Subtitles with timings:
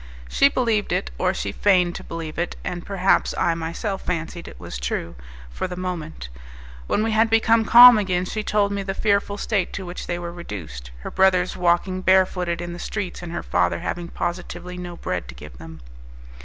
[0.27, 4.59] She believed it, or she feigned to believe it, and perhaps I myself fancied it
[4.59, 5.13] was true
[5.51, 6.27] for the moment.
[6.87, 10.17] When we had become calm again, she told me the fearful state to which they
[10.17, 14.97] were reduced, her brothers walking barefooted in the streets, and her father having positively no
[14.97, 15.81] bread to give them.